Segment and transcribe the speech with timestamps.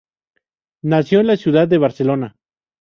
[0.81, 2.35] Nació en la ciudad de Barcelona.